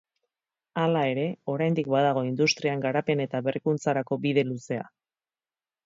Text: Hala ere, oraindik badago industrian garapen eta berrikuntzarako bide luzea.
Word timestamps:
Hala 0.83 1.03
ere, 1.09 1.25
oraindik 1.57 1.91
badago 1.97 2.25
industrian 2.29 2.83
garapen 2.87 3.25
eta 3.29 3.45
berrikuntzarako 3.51 4.23
bide 4.27 4.49
luzea. 4.53 4.93